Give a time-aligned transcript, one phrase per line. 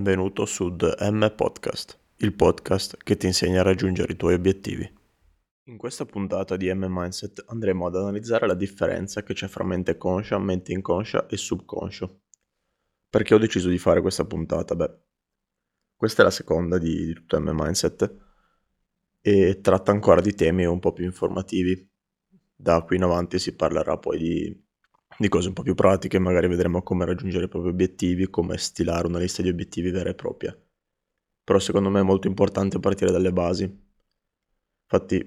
[0.00, 4.90] Benvenuto su The M Podcast, il podcast che ti insegna a raggiungere i tuoi obiettivi.
[5.64, 9.98] In questa puntata di M Mindset andremo ad analizzare la differenza che c'è fra mente
[9.98, 12.22] conscia, mente inconscia e subconscio.
[13.10, 14.74] Perché ho deciso di fare questa puntata?
[14.74, 15.00] Beh,
[15.94, 18.16] questa è la seconda di, di tutto M Mindset
[19.20, 21.86] e tratta ancora di temi un po' più informativi.
[22.56, 24.64] Da qui in avanti si parlerà poi di
[25.20, 29.06] di cose un po' più pratiche, magari vedremo come raggiungere i propri obiettivi, come stilare
[29.06, 30.58] una lista di obiettivi vera e propria.
[31.44, 33.64] Però secondo me è molto importante partire dalle basi.
[33.64, 35.22] Infatti,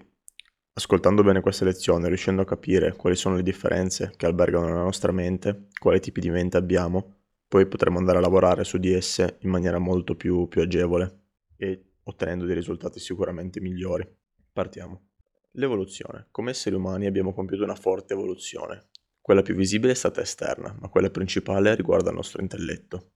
[0.74, 5.12] ascoltando bene queste lezioni, riuscendo a capire quali sono le differenze che albergano nella nostra
[5.12, 9.52] mente, quali tipi di mente abbiamo, poi potremo andare a lavorare su di esse in
[9.52, 11.20] maniera molto più, più agevole
[11.56, 14.12] e ottenendo dei risultati sicuramente migliori.
[14.52, 15.10] Partiamo.
[15.52, 16.30] L'evoluzione.
[16.32, 18.88] Come esseri umani abbiamo compiuto una forte evoluzione,
[19.24, 23.12] quella più visibile è stata esterna, ma quella principale riguarda il nostro intelletto.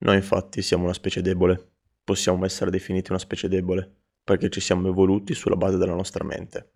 [0.00, 3.90] Noi infatti siamo una specie debole, possiamo essere definiti una specie debole,
[4.22, 6.72] perché ci siamo evoluti sulla base della nostra mente.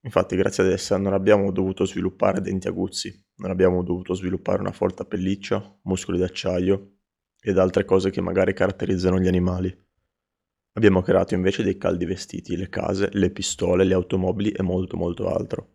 [0.00, 4.72] Infatti grazie ad essa non abbiamo dovuto sviluppare denti aguzzi, non abbiamo dovuto sviluppare una
[4.72, 6.96] forte pelliccia, muscoli d'acciaio
[7.40, 9.72] ed altre cose che magari caratterizzano gli animali.
[10.72, 15.32] Abbiamo creato invece dei caldi vestiti, le case, le pistole, le automobili e molto molto
[15.32, 15.68] altro.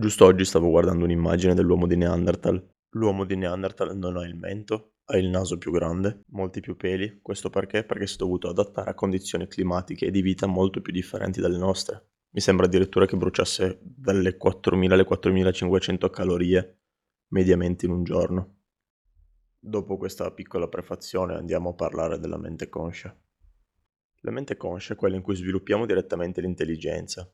[0.00, 2.64] Giusto oggi stavo guardando un'immagine dell'uomo di Neanderthal.
[2.90, 7.18] L'uomo di Neanderthal non ha il mento, ha il naso più grande, molti più peli.
[7.20, 7.82] Questo perché?
[7.82, 11.58] Perché si è dovuto adattare a condizioni climatiche e di vita molto più differenti dalle
[11.58, 12.10] nostre.
[12.30, 16.78] Mi sembra addirittura che bruciasse dalle 4.000 alle 4.500 calorie
[17.30, 18.58] mediamente in un giorno.
[19.58, 23.12] Dopo questa piccola prefazione andiamo a parlare della mente conscia.
[24.20, 27.28] La mente conscia è quella in cui sviluppiamo direttamente l'intelligenza,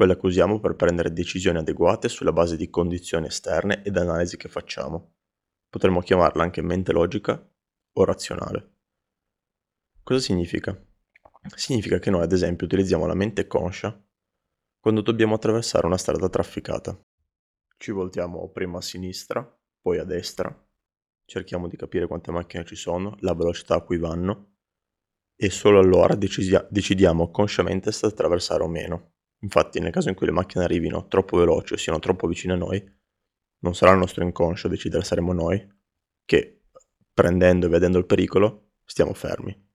[0.00, 4.48] quella che usiamo per prendere decisioni adeguate sulla base di condizioni esterne ed analisi che
[4.48, 5.16] facciamo.
[5.68, 7.46] Potremmo chiamarla anche mente logica
[7.92, 8.76] o razionale.
[10.02, 10.74] Cosa significa?
[11.54, 14.02] Significa che noi ad esempio utilizziamo la mente conscia
[14.78, 16.98] quando dobbiamo attraversare una strada trafficata.
[17.76, 19.44] Ci voltiamo prima a sinistra,
[19.82, 20.50] poi a destra,
[21.26, 24.54] cerchiamo di capire quante macchine ci sono, la velocità a cui vanno
[25.36, 29.12] e solo allora decisia- decidiamo consciamente se attraversare o meno.
[29.40, 32.56] Infatti, nel caso in cui le macchine arrivino troppo veloci o siano troppo vicine a
[32.56, 32.98] noi,
[33.60, 35.66] non sarà il nostro inconscio a decidere, saremo noi
[36.24, 36.62] che,
[37.12, 39.68] prendendo e vedendo il pericolo, stiamo fermi.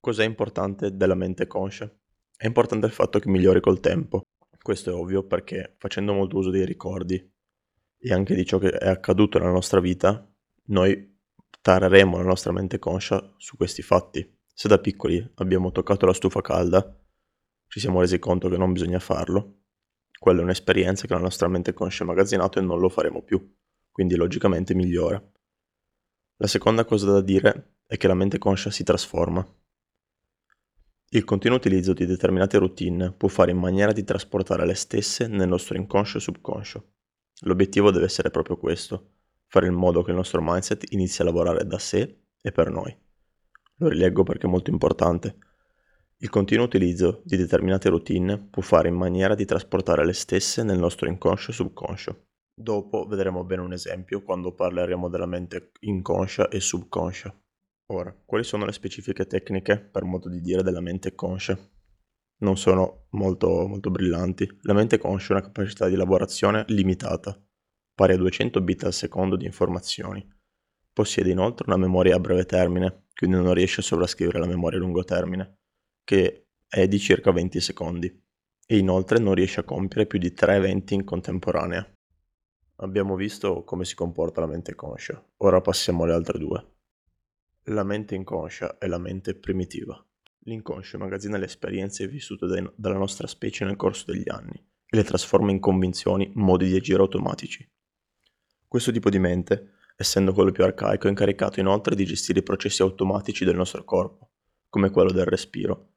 [0.00, 1.90] Cos'è importante della mente conscia?
[2.36, 4.22] È importante il fatto che migliori col tempo.
[4.60, 7.32] Questo è ovvio perché facendo molto uso dei ricordi
[7.98, 10.28] e anche di ciò che è accaduto nella nostra vita,
[10.66, 11.18] noi
[11.60, 14.38] tareremo la nostra mente conscia su questi fatti.
[14.52, 16.96] Se da piccoli abbiamo toccato la stufa calda,
[17.76, 19.64] ci siamo resi conto che non bisogna farlo.
[20.18, 23.54] Quella è un'esperienza che la nostra mente conscia ha magazzinato e non lo faremo più,
[23.92, 25.22] quindi logicamente migliora.
[26.36, 29.46] La seconda cosa da dire è che la mente conscia si trasforma.
[31.10, 35.46] Il continuo utilizzo di determinate routine può fare in maniera di trasportare le stesse nel
[35.46, 36.92] nostro inconscio e subconscio.
[37.40, 39.16] L'obiettivo deve essere proprio questo,
[39.48, 42.96] fare in modo che il nostro mindset inizi a lavorare da sé e per noi.
[43.80, 45.36] Lo rileggo perché è molto importante.
[46.18, 50.78] Il continuo utilizzo di determinate routine può fare in maniera di trasportare le stesse nel
[50.78, 52.28] nostro inconscio e subconscio.
[52.58, 57.38] Dopo vedremo bene un esempio quando parleremo della mente inconscia e subconscia.
[57.92, 61.58] Ora, quali sono le specifiche tecniche, per modo di dire, della mente conscia?
[62.38, 64.48] Non sono molto, molto brillanti.
[64.62, 67.38] La mente conscia ha una capacità di elaborazione limitata,
[67.94, 70.26] pari a 200 bit al secondo di informazioni.
[70.94, 74.80] Possiede inoltre una memoria a breve termine, quindi non riesce a sovrascrivere la memoria a
[74.80, 75.58] lungo termine
[76.06, 78.22] che è di circa 20 secondi
[78.64, 81.84] e inoltre non riesce a compiere più di 3 eventi in contemporanea.
[82.76, 86.74] Abbiamo visto come si comporta la mente conscia, ora passiamo alle altre due.
[87.64, 90.00] La mente inconscia è la mente primitiva.
[90.44, 95.02] L'inconscio magazzina le esperienze vissute dai, dalla nostra specie nel corso degli anni e le
[95.02, 97.68] trasforma in convinzioni, modi di agire automatici.
[98.68, 102.82] Questo tipo di mente, essendo quello più arcaico, è incaricato inoltre di gestire i processi
[102.82, 104.30] automatici del nostro corpo,
[104.68, 105.94] come quello del respiro,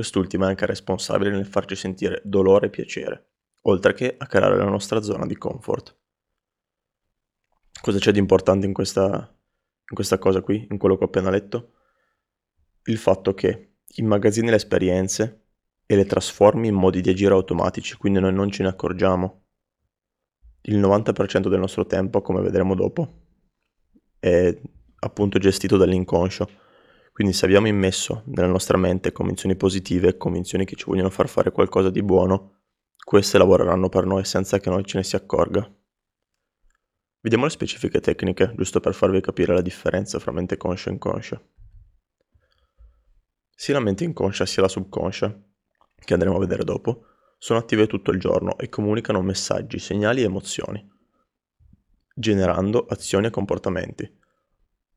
[0.00, 3.32] Quest'ultima è anche responsabile nel farci sentire dolore e piacere,
[3.64, 5.94] oltre che a creare la nostra zona di comfort.
[7.82, 11.28] Cosa c'è di importante in questa, in questa cosa qui, in quello che ho appena
[11.28, 11.74] letto?
[12.84, 15.48] Il fatto che immagazzini le esperienze
[15.84, 19.48] e le trasformi in modi di agire automatici, quindi noi non ce ne accorgiamo.
[20.62, 23.20] Il 90% del nostro tempo, come vedremo dopo,
[24.18, 24.58] è
[25.00, 26.48] appunto gestito dall'inconscio
[27.20, 31.52] quindi se abbiamo immesso nella nostra mente convinzioni positive, convinzioni che ci vogliono far fare
[31.52, 32.62] qualcosa di buono,
[32.96, 35.70] queste lavoreranno per noi senza che noi ce ne si accorga.
[37.20, 41.42] Vediamo le specifiche tecniche, giusto per farvi capire la differenza fra mente conscia e inconscia.
[43.54, 45.38] Sia la mente inconscia sia la subconscia,
[46.02, 47.04] che andremo a vedere dopo,
[47.36, 50.90] sono attive tutto il giorno e comunicano messaggi, segnali e emozioni,
[52.14, 54.19] generando azioni e comportamenti.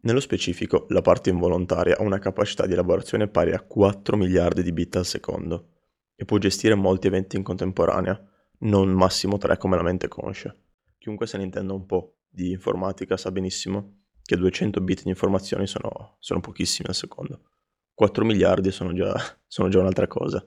[0.05, 4.73] Nello specifico, la parte involontaria ha una capacità di elaborazione pari a 4 miliardi di
[4.73, 5.69] bit al secondo
[6.13, 8.21] e può gestire molti eventi in contemporanea,
[8.59, 10.53] non massimo 3 come la mente conscia.
[10.97, 15.67] Chiunque se ne intenda un po' di informatica sa benissimo che 200 bit di informazioni
[15.67, 17.51] sono, sono pochissimi al secondo.
[17.93, 19.15] 4 miliardi sono già,
[19.47, 20.45] sono già un'altra cosa.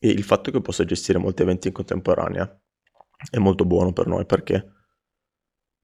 [0.00, 2.60] E il fatto che possa gestire molti eventi in contemporanea
[3.30, 4.68] è molto buono per noi perché,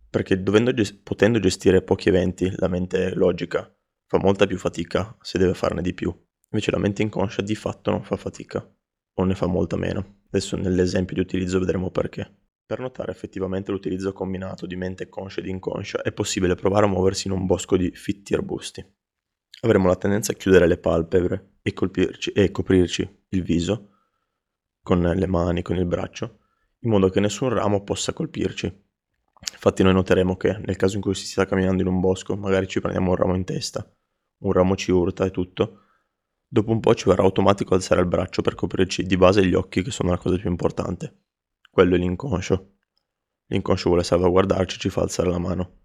[0.08, 3.70] perché gest- potendo gestire pochi eventi, la mente logica
[4.06, 6.14] fa molta più fatica se deve farne di più.
[6.50, 8.66] Invece la mente inconscia di fatto non fa fatica,
[9.14, 10.20] o ne fa molta meno.
[10.28, 12.44] Adesso nell'esempio di utilizzo vedremo perché.
[12.66, 17.28] Per notare effettivamente l'utilizzo combinato di mente conscia ed inconscia è possibile provare a muoversi
[17.28, 18.84] in un bosco di fitti arbusti.
[19.62, 23.90] Avremo la tendenza a chiudere le palpebre e, colpirci, e coprirci il viso
[24.82, 26.40] con le mani, con il braccio,
[26.80, 28.84] in modo che nessun ramo possa colpirci.
[29.52, 32.66] Infatti noi noteremo che nel caso in cui si sta camminando in un bosco, magari
[32.66, 33.88] ci prendiamo un ramo in testa,
[34.42, 35.80] un ramo ci urta e tutto,
[36.46, 39.82] dopo un po' ci verrà automatico alzare il braccio per coprirci di base gli occhi,
[39.82, 41.24] che sono la cosa più importante.
[41.70, 42.74] Quello è l'inconscio.
[43.46, 45.80] L'inconscio vuole salvaguardarci, ci fa alzare la mano.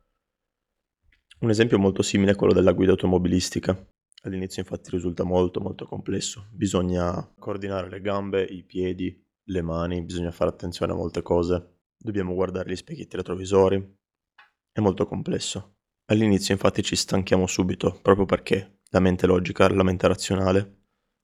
[1.40, 3.76] Un esempio molto simile è quello della guida automobilistica.
[4.24, 10.30] All'inizio infatti risulta molto molto complesso, bisogna coordinare le gambe, i piedi, le mani, bisogna
[10.30, 13.98] fare attenzione a molte cose, dobbiamo guardare gli specchietti retrovisori,
[14.72, 15.76] è molto complesso.
[16.06, 20.80] All'inizio infatti ci stanchiamo subito, proprio perché la mente logica, la mente razionale,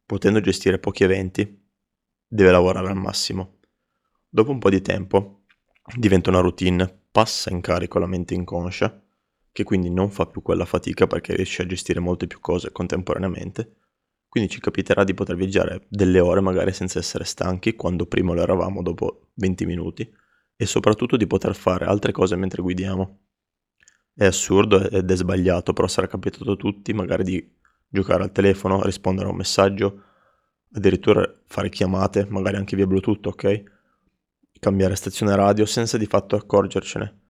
[0.05, 1.65] potendo gestire pochi eventi,
[2.27, 3.59] deve lavorare al massimo.
[4.29, 5.43] Dopo un po' di tempo
[5.95, 9.01] diventa una routine, passa in carico la mente inconscia
[9.57, 13.77] che quindi non fa più quella fatica perché riesce a gestire molte più cose contemporaneamente.
[14.29, 18.43] Quindi ci capiterà di poter viaggiare delle ore magari senza essere stanchi, quando prima lo
[18.43, 20.07] eravamo dopo 20 minuti,
[20.57, 23.19] e soprattutto di poter fare altre cose mentre guidiamo.
[24.13, 27.55] È assurdo ed è sbagliato, però sarà capitato a tutti magari di
[27.87, 30.03] giocare al telefono, rispondere a un messaggio,
[30.73, 33.63] addirittura fare chiamate, magari anche via Bluetooth, ok?
[34.59, 37.27] Cambiare stazione radio senza di fatto accorgercene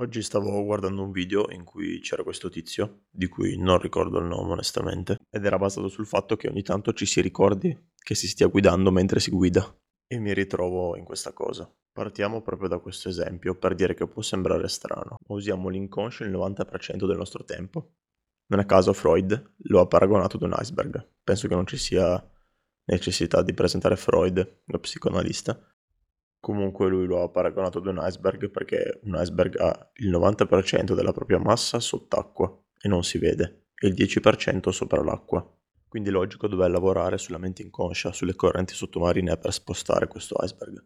[0.00, 4.24] Oggi stavo guardando un video in cui c'era questo tizio, di cui non ricordo il
[4.24, 8.26] nome onestamente, ed era basato sul fatto che ogni tanto ci si ricordi che si
[8.26, 9.62] stia guidando mentre si guida.
[10.06, 11.70] E mi ritrovo in questa cosa.
[11.92, 16.30] Partiamo proprio da questo esempio per dire che può sembrare strano, ma usiamo l'inconscio il
[16.30, 17.94] 90% del nostro tempo.
[18.46, 21.06] Non a caso Freud lo ha paragonato ad un iceberg.
[21.22, 22.22] Penso che non ci sia
[22.84, 25.60] necessità di presentare Freud, lo psicoanalista,
[26.40, 31.12] Comunque lui lo ha paragonato ad un iceberg perché un iceberg ha il 90% della
[31.12, 32.50] propria massa sott'acqua
[32.80, 35.46] e non si vede, e il 10% sopra l'acqua.
[35.86, 40.82] Quindi è logico dover lavorare sulla mente inconscia, sulle correnti sottomarine per spostare questo iceberg.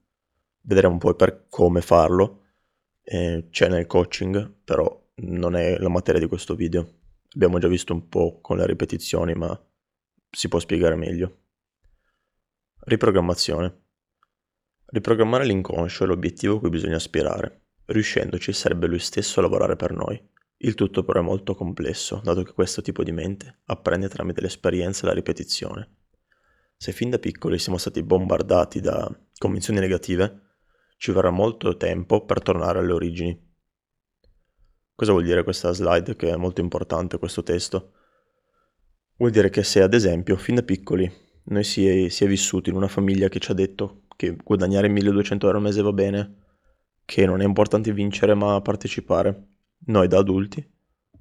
[0.66, 2.44] Vedremo poi per come farlo,
[3.02, 7.00] eh, c'è nel coaching, però non è la materia di questo video.
[7.34, 9.58] Abbiamo già visto un po' con le ripetizioni, ma
[10.31, 11.40] si può spiegare meglio.
[12.81, 13.82] Riprogrammazione.
[14.86, 17.67] Riprogrammare l'inconscio è l'obiettivo a cui bisogna aspirare.
[17.84, 20.19] Riuscendoci sarebbe lui stesso a lavorare per noi.
[20.56, 25.05] Il tutto però è molto complesso, dato che questo tipo di mente apprende tramite l'esperienza
[25.05, 25.96] e la ripetizione.
[26.77, 30.54] Se fin da piccoli siamo stati bombardati da convinzioni negative,
[30.96, 33.53] ci vorrà molto tempo per tornare alle origini.
[34.94, 37.93] Cosa vuol dire questa slide che è molto importante questo testo?
[39.17, 41.10] Vuol dire che se ad esempio fin da piccoli
[41.44, 44.89] noi si è, si è vissuti in una famiglia che ci ha detto che guadagnare
[44.89, 46.43] 1200 euro al mese va bene,
[47.05, 49.48] che non è importante vincere ma partecipare.
[49.86, 50.72] Noi da adulti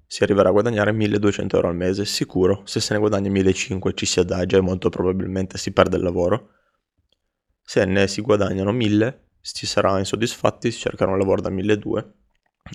[0.05, 4.05] si arriverà a guadagnare 1200 euro al mese, sicuro, se se ne guadagna 1500 ci
[4.05, 6.49] si adagia e molto probabilmente si perde il lavoro.
[7.63, 12.21] Se ne si guadagnano 1000 ci saranno insoddisfatti, si cercherà un lavoro da 1200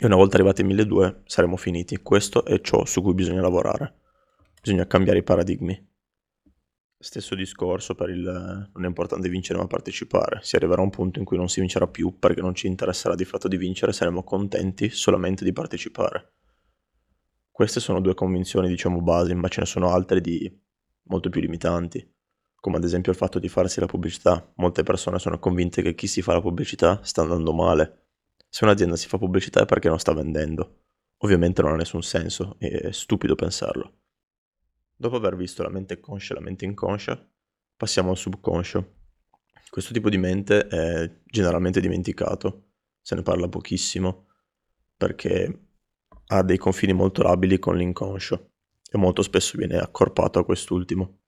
[0.00, 1.96] e una volta arrivati a 1200 saremo finiti.
[1.98, 3.94] Questo è ciò su cui bisogna lavorare.
[4.60, 5.86] Bisogna cambiare i paradigmi.
[7.00, 10.40] Stesso discorso per il non è importante vincere ma partecipare.
[10.42, 13.14] Si arriverà a un punto in cui non si vincerà più perché non ci interesserà
[13.14, 16.32] di fatto di vincere, saremo contenti solamente di partecipare.
[17.50, 20.52] Queste sono due convinzioni, diciamo, base, ma ce ne sono altre di
[21.04, 22.06] molto più limitanti,
[22.60, 24.52] come ad esempio il fatto di farsi la pubblicità.
[24.56, 28.06] Molte persone sono convinte che chi si fa la pubblicità sta andando male.
[28.48, 30.82] Se un'azienda si fa pubblicità è perché non sta vendendo.
[31.18, 33.92] Ovviamente non ha nessun senso, è stupido pensarlo.
[34.94, 37.24] Dopo aver visto la mente conscia e la mente inconscia,
[37.76, 38.94] passiamo al subconscio.
[39.70, 44.26] Questo tipo di mente è generalmente dimenticato, se ne parla pochissimo,
[44.96, 45.66] perché
[46.26, 48.50] ha dei confini molto labili con l'inconscio
[48.90, 51.18] e molto spesso viene accorpato a quest'ultimo.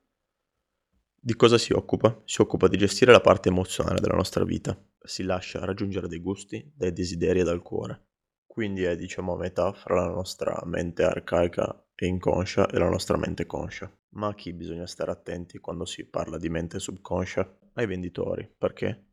[1.23, 2.23] Di cosa si occupa?
[2.25, 6.73] Si occupa di gestire la parte emozionale della nostra vita, si lascia raggiungere dei gusti,
[6.75, 8.07] dai desideri e dal cuore.
[8.47, 13.19] Quindi è diciamo a metà fra la nostra mente arcaica e inconscia e la nostra
[13.19, 13.95] mente conscia.
[14.15, 17.59] Ma a chi bisogna stare attenti quando si parla di mente subconscia?
[17.75, 18.51] Ai venditori.
[18.57, 19.05] Perché?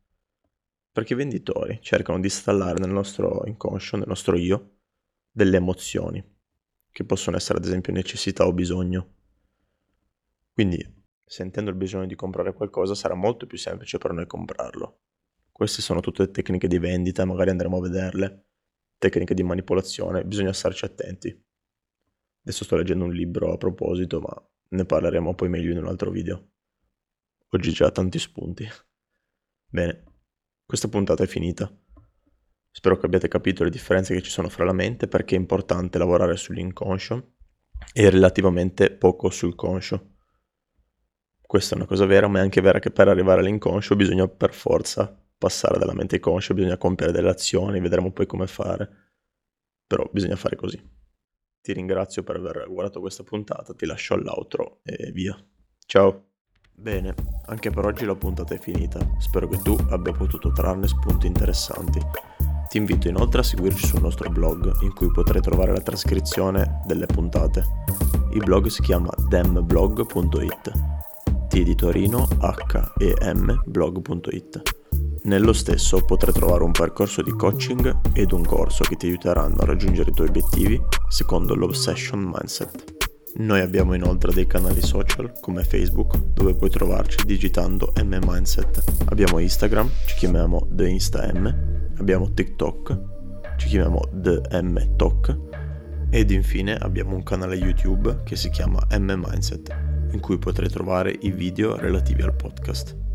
[0.90, 4.78] Perché i venditori cercano di installare nel nostro inconscio, nel nostro io,
[5.30, 6.24] delle emozioni,
[6.90, 9.12] che possono essere ad esempio necessità o bisogno.
[10.54, 10.96] Quindi,
[11.28, 15.00] sentendo il bisogno di comprare qualcosa, sarà molto più semplice per noi comprarlo.
[15.52, 18.46] Queste sono tutte tecniche di vendita, magari andremo a vederle,
[18.96, 21.28] tecniche di manipolazione, bisogna starci attenti.
[22.42, 26.10] Adesso sto leggendo un libro a proposito, ma ne parleremo poi meglio in un altro
[26.10, 26.52] video.
[27.50, 28.66] Oggi già tanti spunti.
[29.66, 30.04] Bene,
[30.64, 31.70] questa puntata è finita.
[32.70, 35.98] Spero che abbiate capito le differenze che ci sono fra la mente, perché è importante
[35.98, 37.34] lavorare sull'inconscio
[37.92, 40.17] e relativamente poco sul conscio.
[41.48, 44.52] Questa è una cosa vera, ma è anche vera che per arrivare all'inconscio bisogna per
[44.52, 48.86] forza passare dalla mente conscia, bisogna compiere delle azioni, vedremo poi come fare.
[49.86, 50.78] Però bisogna fare così.
[51.62, 55.42] Ti ringrazio per aver guardato questa puntata, ti lascio all'outro e via.
[55.86, 56.32] Ciao!
[56.70, 57.14] Bene,
[57.46, 59.00] anche per oggi la puntata è finita.
[59.18, 61.98] Spero che tu abbia potuto trarne spunti interessanti.
[62.68, 67.06] Ti invito inoltre a seguirci sul nostro blog, in cui potrai trovare la trascrizione delle
[67.06, 67.64] puntate.
[68.34, 70.97] Il blog si chiama demblog.it.
[71.48, 74.62] T di Torino, H e M blog.it.
[75.24, 79.64] Nello stesso potrai trovare un percorso di coaching ed un corso che ti aiuteranno a
[79.64, 82.96] raggiungere i tuoi obiettivi secondo l'Obsession Mindset.
[83.36, 88.84] Noi abbiamo inoltre dei canali social come Facebook dove puoi trovarci digitando M Mindset.
[89.06, 92.98] Abbiamo Instagram, ci chiamiamo The Insta M abbiamo TikTok,
[93.56, 95.36] ci chiamiamo The M Talk
[96.10, 101.16] ed infine abbiamo un canale YouTube che si chiama M Mindset in cui potrai trovare
[101.20, 103.07] i video relativi al podcast.